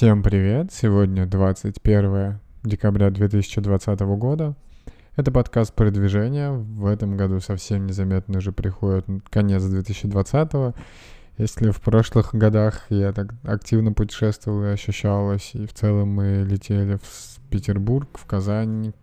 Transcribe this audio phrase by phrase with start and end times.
[0.00, 0.72] Всем привет!
[0.72, 4.56] Сегодня 21 декабря 2020 года.
[5.14, 6.52] Это подкаст продвижения.
[6.52, 10.74] В этом году совсем незаметно уже приходит конец 2020.
[11.36, 16.94] Если в прошлых годах я так активно путешествовал и ощущалось, и в целом мы летели
[16.94, 18.94] в Петербург, в Казань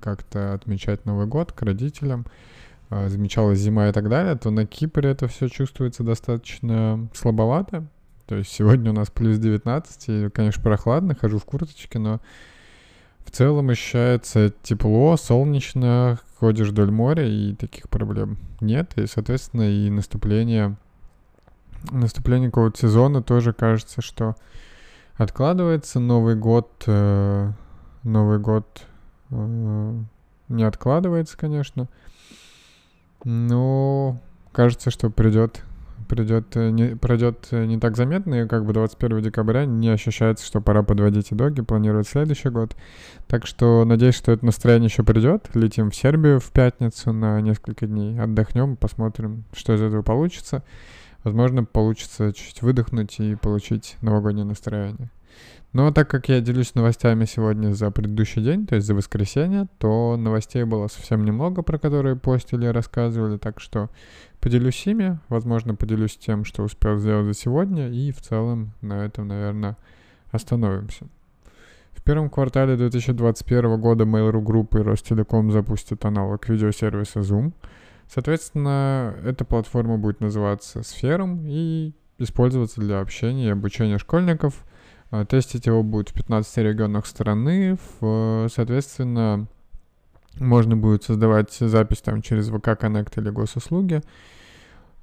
[0.00, 2.24] как-то отмечать Новый год к родителям,
[2.88, 7.84] а, замечалась зима и так далее, то на Кипре это все чувствуется достаточно слабовато,
[8.30, 12.20] то есть сегодня у нас плюс 19, и, конечно, прохладно, хожу в курточке, но
[13.24, 18.96] в целом ощущается тепло, солнечно, ходишь вдоль моря, и таких проблем нет.
[18.96, 20.76] И, соответственно, и наступление,
[21.90, 24.36] наступление какого-то сезона тоже кажется, что
[25.16, 25.98] откладывается.
[25.98, 27.50] Новый год, э,
[28.04, 28.86] Новый год
[29.30, 29.94] э,
[30.48, 31.88] не откладывается, конечно.
[33.24, 34.20] Но
[34.52, 35.64] кажется, что придет
[36.10, 40.44] придет, э, не, пройдет э, не так заметно, и как бы 21 декабря не ощущается,
[40.44, 42.76] что пора подводить итоги, планировать следующий год.
[43.28, 45.48] Так что надеюсь, что это настроение еще придет.
[45.54, 50.64] Летим в Сербию в пятницу на несколько дней, отдохнем, посмотрим, что из этого получится.
[51.22, 55.10] Возможно, получится чуть-чуть выдохнуть и получить новогоднее настроение.
[55.72, 60.16] Но так как я делюсь новостями сегодня за предыдущий день, то есть за воскресенье, то
[60.16, 63.88] новостей было совсем немного, про которые постили и рассказывали, так что
[64.40, 69.28] поделюсь ими, возможно, поделюсь тем, что успел сделать за сегодня, и в целом на этом,
[69.28, 69.76] наверное,
[70.32, 71.06] остановимся.
[71.92, 77.52] В первом квартале 2021 года Mail.ru Group и Ростелеком запустят аналог видеосервиса Zoom.
[78.12, 84.69] Соответственно, эта платформа будет называться Сфером и использоваться для общения и обучения школьников– а,
[85.28, 87.76] тестить его будет в 15 регионах страны.
[88.00, 89.46] В, соответственно,
[90.38, 94.02] можно будет создавать запись там через VK Connect или госуслуги.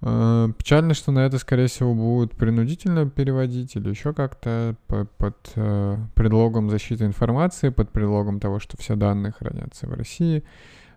[0.02, 5.36] А, печально, что на это, скорее всего, будут принудительно переводить или еще как-то под, под
[5.56, 10.44] э, предлогом защиты информации, под предлогом того, что все данные хранятся в России,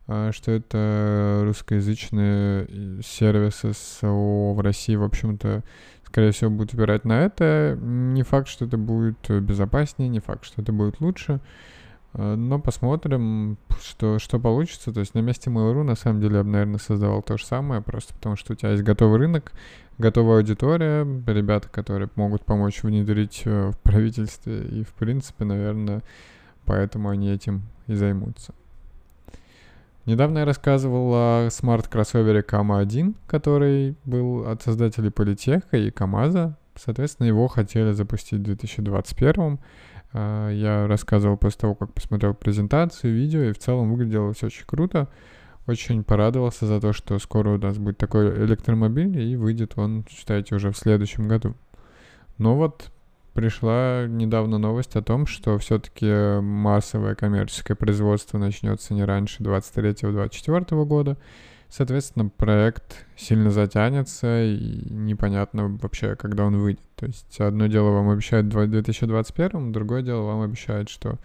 [0.07, 5.63] э, что это русскоязычные сервисы СО в России, в общем-то,
[6.11, 7.79] скорее всего, будут выбирать на это.
[7.81, 11.41] Не факт, что это будет безопаснее, не факт, что это будет лучше.
[12.15, 14.93] Э, но посмотрим, что, что получится.
[14.93, 17.81] То есть на месте Mail.ru на самом деле я бы, наверное, создавал то же самое,
[17.81, 19.53] просто потому что у тебя есть готовый рынок,
[19.99, 26.03] готовая аудитория, ребята, которые могут помочь внедрить э, в правительстве, и в принципе, наверное,
[26.65, 28.55] поэтому они этим и займутся.
[30.07, 36.57] Недавно я рассказывал о смарт-кроссовере Кама-1, который был от создателей Политеха и КамАЗа.
[36.75, 39.59] Соответственно, его хотели запустить в 2021
[40.13, 44.65] а, Я рассказывал после того, как посмотрел презентацию, видео, и в целом выглядело все очень
[44.65, 45.09] круто.
[45.67, 50.55] Очень порадовался за то, что скоро у нас будет такой электромобиль, и выйдет он, считайте,
[50.55, 51.55] уже в следующем году.
[52.39, 52.91] Но вот
[53.33, 61.17] пришла недавно новость о том, что все-таки массовое коммерческое производство начнется не раньше 23-24 года.
[61.69, 66.83] Соответственно, проект сильно затянется, и непонятно вообще, когда он выйдет.
[66.97, 71.19] То есть одно дело вам обещают в 2021, другое дело вам обещают, что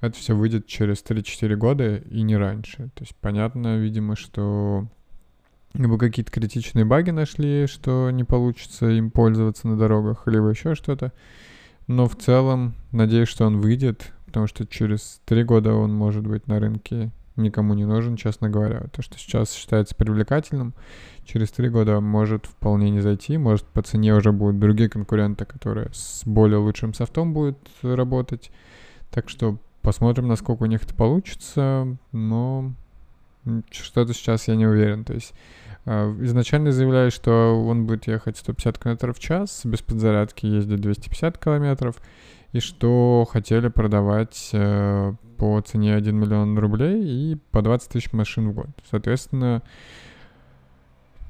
[0.00, 2.90] это все выйдет через 3-4 года и не раньше.
[2.94, 4.86] То есть понятно, видимо, что
[5.74, 11.12] либо какие-то критичные баги нашли, что не получится им пользоваться на дорогах, либо еще что-то.
[11.86, 16.46] Но в целом, надеюсь, что он выйдет, потому что через три года он может быть
[16.46, 18.86] на рынке никому не нужен, честно говоря.
[18.92, 20.74] То, что сейчас считается привлекательным,
[21.24, 25.88] через три года может вполне не зайти, может по цене уже будут другие конкуренты, которые
[25.92, 28.50] с более лучшим софтом будут работать.
[29.10, 32.72] Так что посмотрим, насколько у них это получится, но
[33.70, 35.04] что-то сейчас я не уверен.
[35.04, 35.34] То есть
[35.84, 41.38] а, изначально заявляли, что он будет ехать 150 км в час, без подзарядки ездить 250
[41.38, 41.94] км,
[42.52, 48.50] и что хотели продавать э, по цене 1 миллион рублей и по 20 тысяч машин
[48.50, 48.68] в год.
[48.90, 49.62] Соответственно,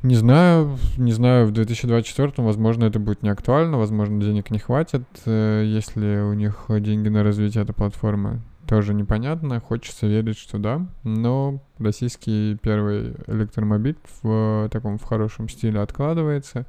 [0.03, 5.05] не знаю, не знаю, в 2024, возможно, это будет не актуально, возможно, денег не хватит,
[5.25, 9.61] э, если у них деньги на развитие этой платформы тоже непонятно.
[9.61, 10.87] Хочется верить, что да.
[11.03, 16.67] Но российский первый электромобиль в таком в хорошем стиле откладывается.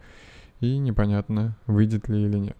[0.61, 2.57] И непонятно, выйдет ли или нет.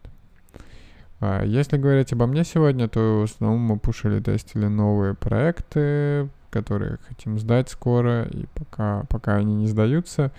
[1.22, 6.98] А если говорить обо мне сегодня, то в основном мы пушили, тестили новые проекты, которые
[7.08, 10.32] хотим сдать скоро, и пока, пока они не сдаются.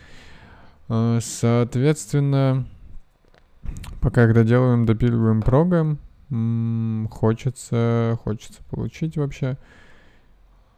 [0.89, 2.67] А, соответственно,
[4.01, 5.43] пока их доделываем, допиливаем
[7.11, 9.57] хочется, хочется получить вообще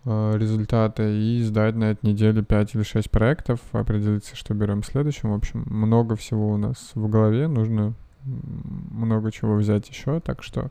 [0.05, 5.31] э, результаты и сдать на этой неделе 5 или 6 проектов, определиться, что берем следующим.
[5.33, 7.95] В общем, много всего у нас в голове, нужно
[8.25, 10.71] много чего взять еще, так что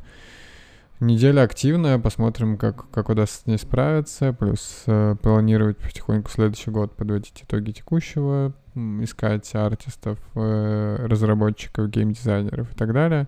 [0.99, 6.95] неделя активная, посмотрим, как, как удастся с ней справиться, плюс э, планировать потихоньку следующий год,
[6.95, 13.27] подводить итоги текущего, искать артистов, э, разработчиков, геймдизайнеров и так далее.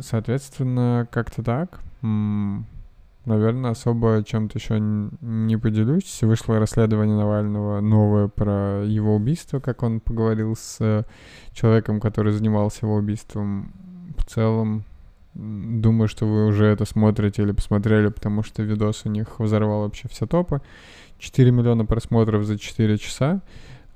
[0.00, 1.80] Соответственно, как-то так.
[3.28, 6.22] Наверное, особо чем-то еще не поделюсь.
[6.22, 11.02] Вышло расследование Навального новое про его убийство, как он поговорил с э,
[11.52, 13.72] человеком, который занимался его убийством.
[14.16, 14.84] В целом,
[15.34, 20.08] думаю, что вы уже это смотрите или посмотрели, потому что видос у них взорвал вообще
[20.08, 20.62] все топы.
[21.18, 23.42] 4 миллиона просмотров за 4 часа.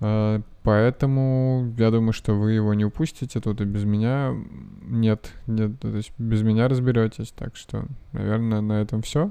[0.05, 4.35] А, поэтому я думаю, что вы его не упустите тут и без меня
[4.83, 7.31] нет, нет, то есть без меня разберетесь.
[7.31, 9.31] Так что, наверное, на этом все.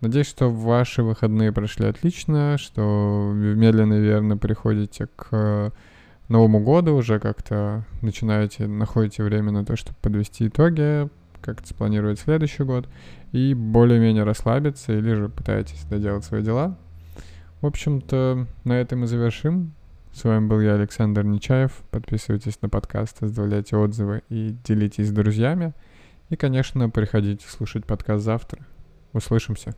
[0.00, 5.72] Надеюсь, что ваши выходные прошли отлично, что медленно и верно приходите к
[6.28, 11.08] Новому году, уже как-то начинаете, находите время на то, чтобы подвести итоги,
[11.40, 12.88] как-то спланировать следующий год
[13.32, 16.76] и более-менее расслабиться или же пытаетесь доделать свои дела.
[17.60, 19.74] В общем-то, на этом и завершим.
[20.12, 21.72] С вами был я, Александр Нечаев.
[21.90, 25.74] Подписывайтесь на подкаст, оставляйте отзывы и делитесь с друзьями.
[26.28, 28.64] И, конечно, приходите слушать подкаст завтра.
[29.12, 29.74] Услышимся.